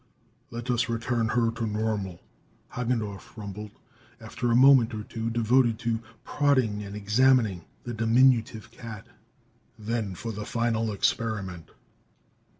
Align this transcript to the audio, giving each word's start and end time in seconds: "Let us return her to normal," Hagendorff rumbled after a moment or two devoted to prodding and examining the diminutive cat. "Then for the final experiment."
"Let 0.49 0.71
us 0.71 0.89
return 0.89 1.27
her 1.27 1.51
to 1.51 1.67
normal," 1.67 2.21
Hagendorff 2.73 3.37
rumbled 3.37 3.69
after 4.19 4.49
a 4.49 4.55
moment 4.55 4.95
or 4.95 5.03
two 5.03 5.29
devoted 5.29 5.77
to 5.77 5.99
prodding 6.23 6.81
and 6.81 6.95
examining 6.95 7.65
the 7.83 7.93
diminutive 7.93 8.71
cat. 8.71 9.05
"Then 9.77 10.15
for 10.15 10.31
the 10.31 10.43
final 10.43 10.91
experiment." 10.91 11.69